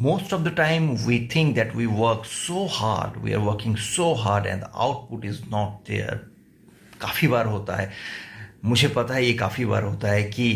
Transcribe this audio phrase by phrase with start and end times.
[0.00, 4.14] most of the time we think that we work so hard we are working so
[4.14, 6.18] hard and the output is not there
[7.00, 7.90] काफ़ी बार होता है
[8.64, 10.48] मुझे पता है ये काफ़ी बार होता है कि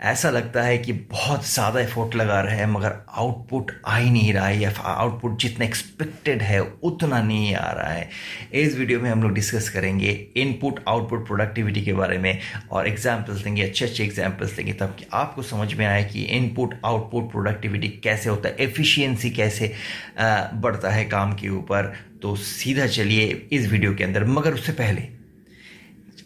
[0.00, 4.32] ऐसा लगता है कि बहुत ज़्यादा एफर्ट लगा रहे हैं, मगर आउटपुट आ ही नहीं
[4.32, 8.08] रहा है, या आउटपुट जितना एक्सपेक्टेड है, उतना नहीं आ रहा है।
[8.54, 12.38] इस वीडियो में हम लोग डिस्कस करेंगे इनपुट आउटपुट प्रोडक्टिविटी के बारे में,
[12.70, 16.74] और एग्जाम्पल्स देंगे अच्छे अच्छे एग्जाम्पल्स देंगे तब कि आपको समझ में आए कि इनपुट
[16.84, 19.72] आउटपुट प्रोडक्टिविटी कैसे होता है एफिशिएंसी कैसे
[20.18, 21.92] बढ़ता है काम के ऊपर।
[22.22, 25.08] तो सीधा चलिए इस वीडियो के अंदर, मगर उससे पहले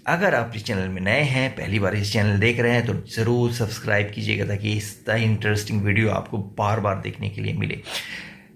[0.06, 2.94] अगर आप इस चैनल में नए हैं, पहली बार इस चैनल देख रहे हैं तो
[3.10, 7.80] ज़रूर सब्सक्राइब कीजिएगा ताकि इस तरह इंटरेस्टिंग वीडियो आपको बार बार देखने के लिए मिले।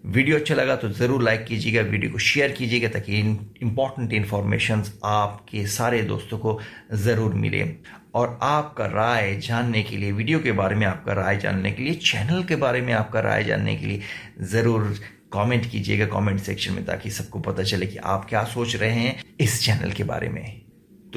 [0.06, 3.18] वीडियो अच्छा लगा तो ज़रूर लाइक कीजिएगा, वीडियो को शेयर कीजिएगा ताकि
[3.62, 6.58] इंपॉर्टेंट इन्फॉर्मेशन आपके सारे दोस्तों को
[6.96, 7.64] ज़रूर मिले।
[8.14, 11.94] और आपका राय जानने के लिए वीडियो के बारे में आपका राय जानने के लिए
[12.04, 14.00] चैनल के बारे में आपका राय जानने के लिए
[14.52, 14.94] ज़रूर
[15.32, 19.22] कमेंट कीजिएगा कमेंट सेक्शन में ताकि सबको पता चले कि आप क्या सोच रहे हैं
[19.40, 20.67] इस चैनल के बारे में।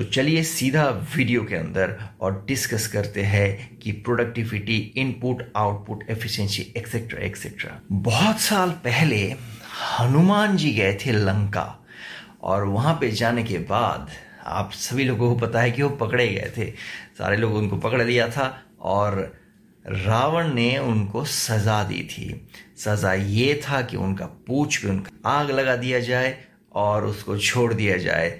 [0.02, 6.74] तो चलिए सीधा वीडियो के अंदर और डिस्कस करते हैं कि productivity input output efficiency
[6.78, 9.36] etcetera etcetera बहुत साल पहले
[10.00, 11.86] हनुमान जी गए थे लंका
[12.42, 14.10] और वहाँ पे जाने के बाद
[14.46, 16.72] आप सभी लोगों को पता है कि वो पकड़े गए थे।
[17.18, 19.38] सारे लोग उनको पकड़ लिया था और
[19.88, 25.52] रावण ने उनको सजा दी थी। सजा ये था कि उनका पूछ पे उनका आग
[25.52, 26.38] लगा दिया जाए
[26.74, 28.40] और उसको छोड़ दिया जाए।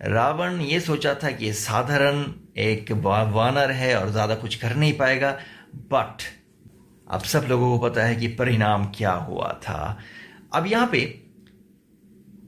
[0.00, 2.24] रावण ये सोचा था कि ये साधारण
[2.58, 5.30] एक वानर है और ज़्यादा कुछ कर नहीं पाएगा
[5.92, 6.22] बट
[7.10, 9.98] अब सब लोगों को पता है कि परिणाम क्या हुआ था।
[10.54, 10.98] अब यहाँ पे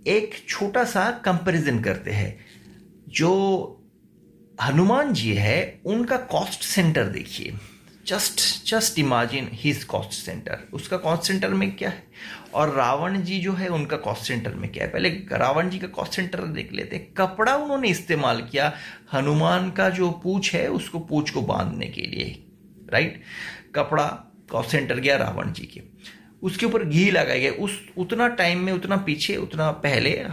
[0.07, 2.39] एक छोटा सा कंपैरिजन करते हैं।
[3.09, 3.31] जो
[4.63, 7.53] हनुमान जी है, उनका कॉस्ट सेंटर देखिए।
[8.07, 12.03] Just just imagine his cost centre उसका कॉस्ट सेंटर में क्या है?
[12.55, 14.91] और रावण जी जो है, उनका कॉस्ट सेंटर में क्या है?
[14.91, 18.73] पहले रावण जी का कॉस्ट सेंटर देख लेते हैं। कपड़ा उन्होंने इस्तेमाल किया
[19.13, 22.45] हनुमान का जो पूछ है, उसको पूछ को बांधने के लिए
[22.93, 23.23] राइट
[23.75, 24.07] कपड़ा
[24.51, 25.83] कॉस्ट सेंटर गया रावण जी के।
[26.43, 30.25] उसके ऊपर घी लगाया गया। उस, उतना टाइम में, उतना पीछे, उतना पहले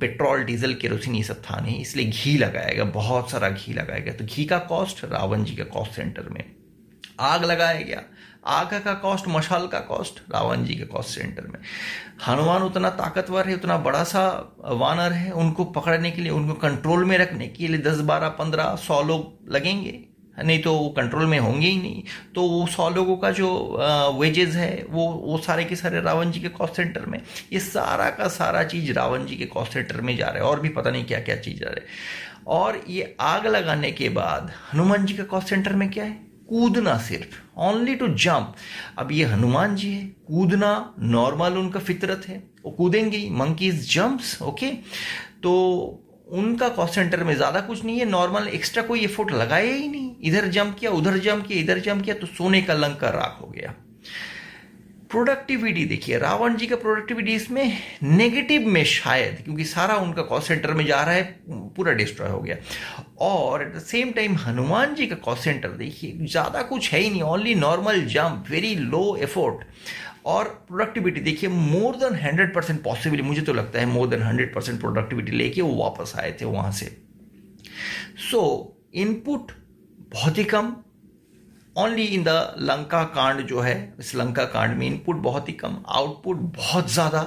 [0.00, 4.00] पेट्रोल डीजल केरोसिन ये सब था नहीं, इसलिए घी लगाया गया, बहुत सारा घी लगाया
[4.00, 6.44] गया। तो घी का कॉस्ट रावण जी का कॉस्ट सेंटर में।
[7.20, 8.02] आग लगाया गया।
[8.46, 11.58] आग का कॉस्ट मशाल का कॉस्ट रावण जी के कॉस्ट सेंटर में।
[12.26, 17.04] हनुमान उतना ताकतवर है, उतना बड़ा सा वानर है, उनको पकड़ने के लिए, उनको कंट्रोल
[17.04, 20.04] में रखने के लिए दस, बारह, पंद्रह, सौ लोग लगेंगे।
[20.44, 22.02] नहीं तो वो कंट्रोल में होंगे ही नहीं।
[22.34, 23.48] तो वो सौ लोगों का जो
[24.20, 27.20] वेजेस है, वो वो सारे के सारे रावण जी के कॉस्ट सेंटर में।
[27.52, 30.60] ये सारा का सारा चीज़ रावण जी के कॉस्ट सेंटर में जा रहा है, और
[30.60, 31.86] भी पता नहीं क्या क्या चीज़ जा रहा है।
[32.46, 36.25] और ये आग लगाने के बाद हनुमान जी के कॉस्ट सेंटर में क्या है?
[36.48, 38.54] कूदना सिर्फ़ ओनली टू जंप
[38.98, 44.70] अब ये हनुमान जी है, कूदना नॉर्मल उनका फितरत है, वो कूदेंगे मंकीज जंप्स ओके
[45.42, 45.52] तो
[46.32, 50.10] उनका कॉस्ट सेंटर में ज़्यादा कुछ नहीं है नॉर्मल एक्स्ट्रा कोई एफोर्ट लगाया ही नहीं।
[50.22, 53.46] इधर जंप किया, उधर जंप किया, इधर जंप किया तो सोने का लंका राख हो
[53.48, 53.74] गया।
[55.10, 60.72] प्रोडक्टिविटी देखिए रावण जी का प्रोडक्टिविटी इसमें नेगेटिव में शायद क्योंकि सारा उनका कॉस्ट सेंटर
[60.74, 61.22] में जा रहा है
[61.76, 62.56] पूरा डिस्ट्रॉय हो गया।
[63.20, 67.10] और at the same time Hanuman ji का कॉस्ट सेंटर देखिए ज़्यादा कुछ है ही
[67.10, 69.64] नहीं only normal jump very low effort
[70.26, 74.54] और प्रोडक्टिविटी देखिए more than hundred percent possibly मुझे तो लगता है more than hundred
[74.54, 76.86] percent productivity लेके वो वापस आए थे वहाँ से।
[78.30, 79.52] सो so, इनपुट
[80.12, 80.74] बहुत ही कम
[81.78, 85.76] only in the Lanka Kand जो है इस लंका कांड में इनपुट बहुत ही कम
[85.88, 87.20] आउटपुट बहुत ज़्यादा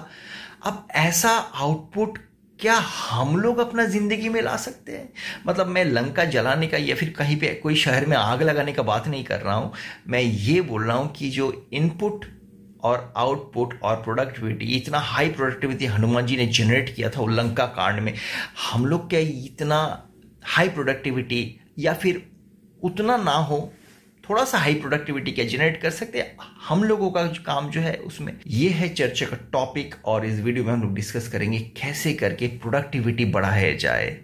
[0.66, 2.18] अब ऐसा आउटपुट
[2.60, 5.10] क्या हम लोग अपना ज़िंदगी में ला सकते हैं
[5.48, 8.84] मतलब मैं लंका जलाने का या फिर कहीं पे कोई शहर में आग लगाने का
[8.84, 9.72] बात नहीं कर रहा हूँ
[10.08, 12.26] मैं ये बोल रहा हूँ कि जो इनपुट
[12.84, 17.66] और आउटपुट और प्रोडक्टिविटी इतना हाई प्रोडक्टिविटी हनुमान जी ने जनरेट किया था वो लंका
[17.74, 18.14] कांड में
[18.72, 19.80] हम लोग क्या इतना
[20.48, 21.44] हाई प्रोडक्टिविटी
[21.80, 22.24] या फिर
[22.84, 23.60] उतना ना हो
[24.30, 26.38] थोड़ा सा हाई प्रोडक्टिविटी क्या जनरेट कर सकते हैं?
[26.68, 30.40] हम लोगों का जो काम जो है उसमें ये है चर्चा का टॉपिक और इस
[30.40, 34.18] वीडियो में हम लोग डिस्कस करेंगे कैसे करके प्रोडक्टिविटी बढ़ाया जाए।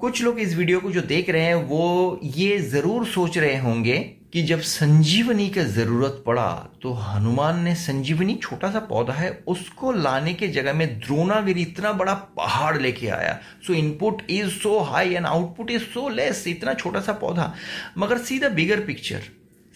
[0.00, 3.98] कुछ लोग इस वीडियो को जो देख रहे हैं वो ये ज़रूर सोच रहे होंगे
[4.32, 6.48] कि जब संजीवनी का ज़रूरत पड़ा
[6.82, 11.92] तो हनुमान ने संजीवनी छोटा सा पौधा है, उसको लाने के जगह में द्रोणागिरी इतना
[11.92, 16.74] बड़ा पहाड़ लेके आया। So input is so high and output is so less इतना
[16.74, 17.52] छोटा सा पौधा।
[17.98, 19.22] मगर see the bigger picture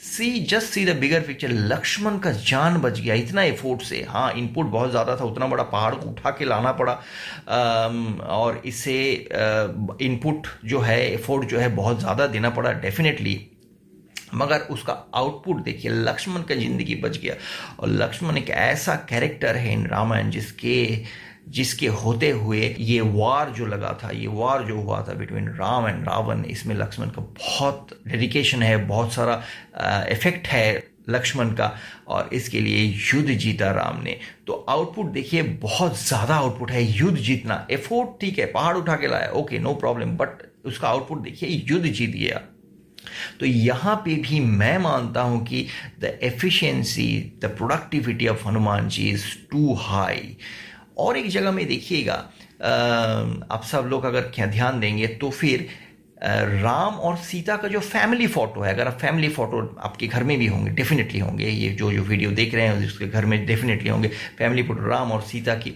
[0.00, 4.32] see just see the bigger picture Lakshman का जान बच गया, इतना एफोर्ट से। हाँ
[4.34, 6.92] इनपुट बहुत ज़्यादा था, उतना बड़ा पहाड़ को उठा के लाना पड़ा।
[8.28, 8.96] और इसे
[10.02, 13.34] इनपुट जो है एफोर्ट जो है, बहुत ज़्यादा देना पड़ा डेफिनेटली
[14.34, 17.34] मगर उसका आउटपुट देखिए, लक्ष्मण का ज़िंदगी बच गया।
[17.80, 21.04] और लक्ष्मण एक ऐसा कैरेक्टर है इन रामायण जिसके
[21.48, 25.86] जिसके होते हुए ये वार जो लगा था, ये वार जो हुआ था बिटवीन राम
[25.88, 29.42] एंड रावण, इसमें लक्ष्मण का बहुत डेडिकेशन है, बहुत सारा
[30.10, 31.72] इफ़ेक्ट है लक्ष्मण का,
[32.08, 32.82] और इसके लिए
[33.12, 38.38] युद्ध जीता राम ने। तो आउटपुट देखिए, बहुत ज़्यादा आउटपुट है, युद्ध जीतना। एफोर्ट ठीक
[38.38, 42.40] है, पहाड़ उठा के लाया ओके नो प्रॉब्लम बट उसका आउटपुट देखिए, युद्ध जीत गया।
[43.40, 45.66] तो यहाँ पे भी मैं मानता हूँ कि
[46.00, 47.08] the efficiency
[47.42, 50.36] the productivity of Hanuman ji is too high
[50.98, 52.14] और एक जगह में देखिएगा
[53.52, 55.68] आप सब लोग अगर ध्यान देंगे तो फिर
[56.22, 60.36] राम और सीता का जो फैमिली फ़ोटो है, अगर आप फैमिली फ़ोटो आपके घर में
[60.38, 63.90] भी होंगे डेफिनेटली होंगे, ये जो जो वीडियो देख रहे हैं, उसके घर में डेफिनेटली
[63.90, 65.74] होंगे फैमिली फ़ोटो राम और सीता की।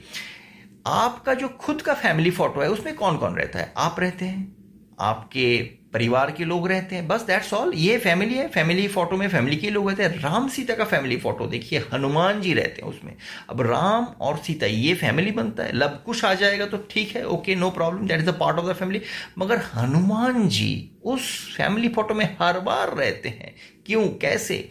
[0.87, 3.73] आपका जो खुद का फैमिली फ़ोटो है, उसमें कौन कौन रहता है?
[3.77, 4.97] आप रहते हैं?
[5.01, 5.59] आपके
[5.93, 9.57] परिवार के लोग रहते हैं। बस दैट्स ऑल ये फैमिली है। फैमिली फ़ोटो में फैमिली
[9.57, 13.15] के लोग रहते हैं। राम सीता का फैमिली फ़ोटो देखिए, हनुमान जी रहते हैं उसमें।
[13.51, 17.27] अब राम और सीता, ये फैमिली बनता है। लब कुछ आ जाएगा तो ठीक है
[17.27, 19.01] okay no problem that is a part of the family
[19.39, 23.55] मगर हनुमान जी उस फैमिली फ़ोटो में हर बार रहते हैं।
[23.87, 24.09] क्यों?
[24.09, 24.69] कैसे?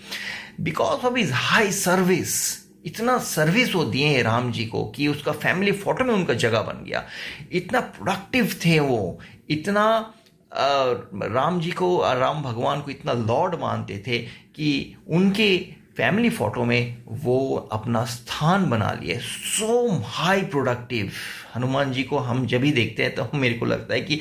[0.59, 2.37] Because of is high service
[2.85, 6.83] इतना सर्विस वो दिए राम जी को कि उसका फैमिली फ़ोटो में उनका जगह बन
[6.85, 7.03] गया।
[7.51, 9.19] इतना प्रोडक्टिव थे वो।
[9.49, 10.13] इतना
[10.51, 14.17] राम जी को राम भगवान को इतना लॉर्ड मानते थे
[14.55, 15.57] कि उनके
[15.97, 21.11] फैमिली फ़ोटो में वो अपना स्थान बना लिए। So high productive
[21.55, 24.19] Hanuman ji को हम जब भी देखते हैं तो मेरे को लगता है कि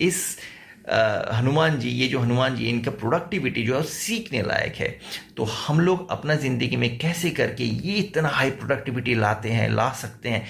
[0.00, 0.38] इस
[0.84, 4.88] हनुमान जी, ये जो हनुमान जी, इनका प्रोडक्टिविटी जो है सीखने लायक है।
[5.36, 9.90] तो हम लोग अपना ज़िंदगी में कैसे करके ये इतना हाई प्रोडक्टिविटी लाते हैं, ला
[9.92, 10.46] सकते हैं।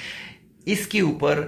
[0.67, 1.43] इसके ऊपर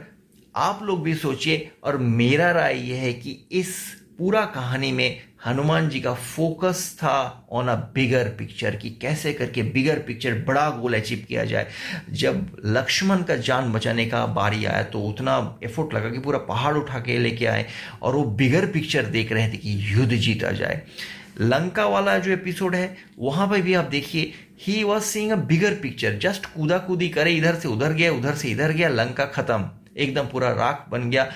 [0.55, 3.77] आप लोग भी सोचिए, और मेरा राय यह है कि इस
[4.19, 9.62] पूरा कहानी में हनुमान जी का फोकस था ऑन अ बिगर पिक्चर कि कैसे करके
[9.65, 11.67] बिगर पिक्चर बड़ा गोल अचीव किया जाए।
[12.12, 16.77] जब लक्ष्मण का जान बचाने का बारी आया तो उतना एफर्ट लगा कि पूरा पहाड़
[16.77, 17.67] उठा के लेके आए,
[18.03, 20.83] और वो बिगर पिक्चर देख रहे थे कि युद्ध जीता जाए।
[21.41, 25.75] लंका वाला जो एपिसोड है, वहाँ पर भी आप देखिए he was seeing a bigger
[25.75, 29.71] picture just कूदा कूदी करे, इधर से उधर गया, उधर से इधर गया, लंका खत्म।
[29.96, 31.31] एकदम पूरा राख बन गया।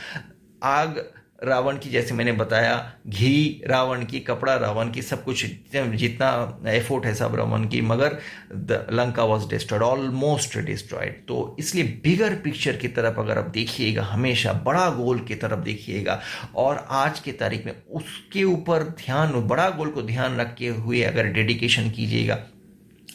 [0.64, 1.04] आग
[1.44, 2.74] रावण की, जैसे मैंने बताया,
[3.06, 5.44] घी रावण की, कपड़ा रावण की, सब कुछ
[5.74, 8.18] जितना एफोर्ट है सब रावण की, मगर
[8.52, 14.02] the Lanka was destroyed almost destroyed तो इसलिए बिगर पिक्चर की तरफ़ अगर आप देखिएगा,
[14.04, 16.20] हमेशा बड़ा गोल की तरफ़ देखिएगा,
[16.56, 21.26] और आज के तारीख में उसके ऊपर ध्यान, बड़ा गोल को ध्यान रखे हुए अगर
[21.28, 22.38] डेडिकेशन कीजिएगा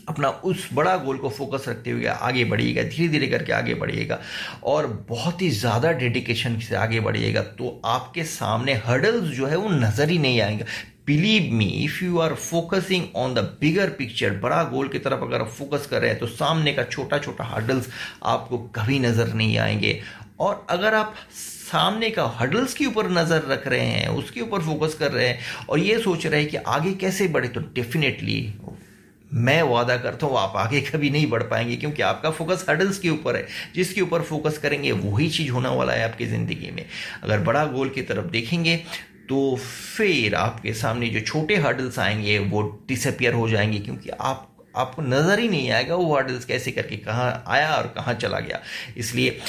[0.09, 4.19] अपना उस बड़ा गोल को फोकस रखते हुए आगे बढ़िएगा धीरे धीरे करके आगे बढ़िएगा
[4.63, 9.69] और बहुत ही ज़्यादा डेडिकेशन से आगे बढ़िएगा। तो आपके सामने हर्डल्स जो है वो
[9.69, 10.65] नज़र ही नहीं आएँगे।
[11.07, 15.41] Believe me if you are focusing on the bigger picture बड़ा गोल की तरफ़ अगर
[15.41, 17.89] आप फोकस कर रहे हैं तो सामने का छोटा छोटा हर्डल्स
[18.25, 19.99] आपको कभी नज़र नहीं आएँगे।
[20.39, 24.93] और अगर आप सामने का हर्डल्स के ऊपर नज़र रख रहे हैं, उसके ऊपर फोकस
[24.93, 25.39] कर रहे हैं
[25.69, 28.41] और ये सोच रहे हैं कि आगे कैसे बढ़े तो डेफिनेटली
[29.35, 33.09] मैं वादा करता हूँ, आप आगे कभी नहीं बढ़ पाएँगे, क्योंकि आपका फोकस हडल्स के
[33.09, 36.85] ऊपर है। जिसके ऊपर फोकस करेंगे, वही चीज़ होने वाला है आपकी ज़िंदगी में।
[37.23, 38.77] अगर बड़ा गोल की तरफ़ देखेंगे
[39.29, 45.01] तो फिर आपके सामने जो छोटे हर्डल्स आएँगे, वो डिसअपियर हो जाएँगे, क्योंकि आप, आपको
[45.01, 48.59] नज़र ही नहीं आएगा, वो हर्डल्स कैसे करके कहाँ आया और कहाँ चला गया।
[48.97, 49.39] इसलिए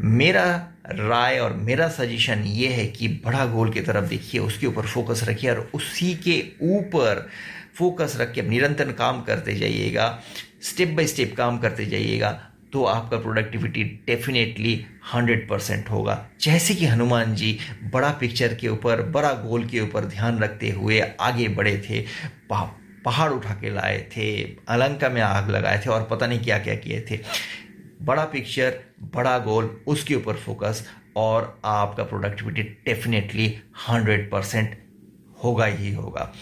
[0.00, 0.44] मेरा
[0.88, 5.24] राय और मेरा सजेशन ये है कि बड़ा गोल की तरफ़ देखिए, उसके ऊपर फोकस
[5.28, 7.28] रखिए और उसी के ऊपर
[7.74, 10.18] फोकस रख के निरंतर काम करते जाइएगा
[10.62, 12.30] स्टेप बाय स्टेप काम करते जाइएगा
[12.72, 14.74] तो आपका प्रोडक्टिविटी डेफिनेटली
[15.12, 17.58] हंड्रेड परसेंट होगा। जैसे कि हनुमान जी
[17.92, 22.04] बड़ा पिक्चर के ऊपर, बड़ा गोल के ऊपर ध्यान रखते हुए आगे बढ़े थे
[22.50, 26.74] पहाड़ उठा के लाए थे, अलंका में आग लगाए थे और पता नहीं क्या क्या
[26.76, 27.20] किए थे।
[28.02, 28.78] बड़ा पिक्चर
[29.14, 30.86] बड़ा गोल उसके ऊपर फोकस
[31.16, 33.54] और आपका प्रोडक्टिविटी डेफिनेटली
[33.88, 34.76] हंड्रेड परसेंट
[35.44, 36.32] होगा ही होगा।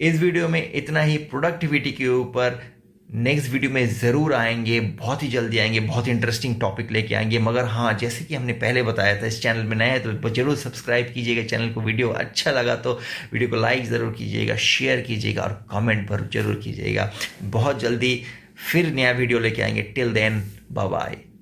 [0.00, 2.60] इस वीडियो में इतना ही प्रोडक्टिविटी के ऊपर
[3.08, 7.38] नेक्स्ट वीडियो में ज़रूर आएँगे, बहुत ही जल्दी आएँगे, बहुत ही इंटरेस्टिंग टॉपिक लेके आएँगे।
[7.38, 10.56] मगर हाँ जैसे कि हमने पहले बताया था, इस चैनल में नए हैं तो ज़रूर
[10.56, 12.92] सब्सक्राइब कीजिएगा चैनल को। वीडियो अच्छा लगा तो
[13.32, 17.10] वीडियो को लाइक ज़रूर कीजिएगा शेयर कीजिएगा और कमेंट पर ज़रूर कीजिएगा।
[17.42, 18.22] बहुत जल्दी
[18.56, 20.42] फिर नया वीडियो लेके आएँगे। Till then
[20.72, 21.16] bye